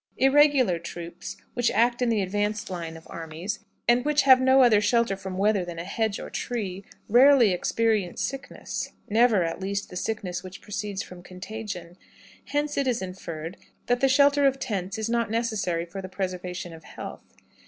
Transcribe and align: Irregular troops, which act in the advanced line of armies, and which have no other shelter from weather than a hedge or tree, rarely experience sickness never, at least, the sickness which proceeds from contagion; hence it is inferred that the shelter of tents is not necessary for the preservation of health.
Irregular 0.17 0.79
troops, 0.79 1.37
which 1.53 1.69
act 1.69 2.01
in 2.01 2.09
the 2.09 2.23
advanced 2.23 2.71
line 2.71 2.97
of 2.97 3.05
armies, 3.07 3.59
and 3.87 4.03
which 4.03 4.23
have 4.23 4.41
no 4.41 4.63
other 4.63 4.81
shelter 4.81 5.15
from 5.15 5.37
weather 5.37 5.63
than 5.63 5.77
a 5.77 5.83
hedge 5.83 6.19
or 6.19 6.31
tree, 6.31 6.83
rarely 7.07 7.51
experience 7.53 8.19
sickness 8.19 8.93
never, 9.11 9.43
at 9.43 9.59
least, 9.61 9.91
the 9.91 9.95
sickness 9.95 10.41
which 10.41 10.59
proceeds 10.59 11.03
from 11.03 11.21
contagion; 11.21 11.97
hence 12.45 12.77
it 12.79 12.87
is 12.87 12.99
inferred 13.03 13.57
that 13.85 13.99
the 13.99 14.09
shelter 14.09 14.47
of 14.47 14.57
tents 14.57 14.97
is 14.97 15.07
not 15.07 15.29
necessary 15.29 15.85
for 15.85 16.01
the 16.01 16.09
preservation 16.09 16.73
of 16.73 16.83
health. 16.83 17.35